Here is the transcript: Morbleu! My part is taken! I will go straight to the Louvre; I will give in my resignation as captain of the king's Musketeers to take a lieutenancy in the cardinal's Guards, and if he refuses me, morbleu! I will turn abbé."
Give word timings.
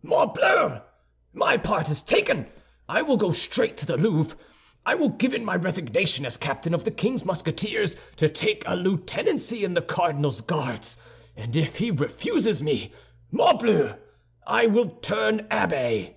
Morbleu! 0.00 0.80
My 1.32 1.56
part 1.56 1.88
is 1.88 2.00
taken! 2.02 2.46
I 2.88 3.02
will 3.02 3.16
go 3.16 3.32
straight 3.32 3.76
to 3.78 3.86
the 3.86 3.96
Louvre; 3.96 4.38
I 4.86 4.94
will 4.94 5.08
give 5.08 5.34
in 5.34 5.44
my 5.44 5.56
resignation 5.56 6.24
as 6.24 6.36
captain 6.36 6.72
of 6.72 6.84
the 6.84 6.92
king's 6.92 7.24
Musketeers 7.24 7.96
to 8.14 8.28
take 8.28 8.62
a 8.68 8.76
lieutenancy 8.76 9.64
in 9.64 9.74
the 9.74 9.82
cardinal's 9.82 10.40
Guards, 10.40 10.98
and 11.34 11.56
if 11.56 11.78
he 11.78 11.90
refuses 11.90 12.62
me, 12.62 12.92
morbleu! 13.32 13.96
I 14.46 14.68
will 14.68 14.88
turn 15.02 15.48
abbé." 15.50 16.14